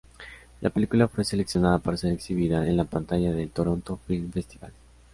[0.61, 4.71] La película fue seleccionada para ser exhibida en la pantalla del Toronto Film Festival.